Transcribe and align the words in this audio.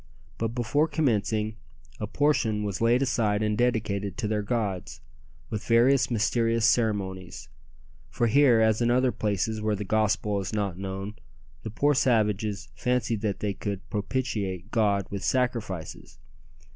But 0.39 0.55
before 0.55 0.87
commencing 0.87 1.57
a 1.99 2.07
portion 2.07 2.63
was 2.63 2.81
laid 2.81 3.03
aside 3.03 3.43
and 3.43 3.55
dedicated 3.55 4.17
to 4.17 4.27
their 4.27 4.41
gods, 4.41 4.99
with 5.51 5.63
various 5.67 6.09
mysterious 6.09 6.65
ceremonies; 6.65 7.49
for 8.09 8.25
here, 8.25 8.61
as 8.61 8.81
in 8.81 8.89
other 8.89 9.11
places 9.11 9.61
where 9.61 9.75
the 9.75 9.83
gospel 9.83 10.39
is 10.39 10.53
not 10.53 10.75
known, 10.75 11.17
the 11.61 11.69
poor 11.69 11.93
savages 11.93 12.67
fancied 12.73 13.21
that 13.21 13.41
they 13.41 13.53
could 13.53 13.87
propitiate 13.91 14.71
God 14.71 15.05
with 15.11 15.23
sacrifices. 15.23 16.17